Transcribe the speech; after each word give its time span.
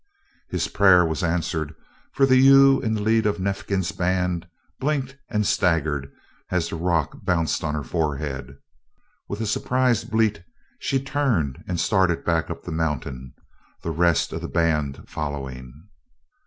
His 0.49 0.67
prayer 0.67 1.05
was 1.05 1.21
answered, 1.21 1.75
for 2.11 2.25
the 2.25 2.35
ewe 2.37 2.79
in 2.81 2.95
the 2.95 3.03
lead 3.03 3.27
of 3.27 3.37
Neifkins's 3.39 3.91
band 3.91 4.47
blinked 4.79 5.15
and 5.29 5.45
staggered 5.45 6.11
as 6.49 6.69
the 6.69 6.75
rock 6.75 7.19
bounced 7.23 7.63
on 7.63 7.75
her 7.75 7.83
forehead. 7.83 8.57
With 9.29 9.41
a 9.41 9.45
surprised 9.45 10.09
bleat 10.09 10.43
she 10.79 10.99
turned 10.99 11.63
and 11.67 11.79
started 11.79 12.25
back 12.25 12.49
up 12.49 12.63
the 12.63 12.71
mountain, 12.71 13.35
the 13.83 13.91
rest 13.91 14.33
of 14.33 14.41
the 14.41 14.47
band 14.47 15.03
following. 15.07 15.71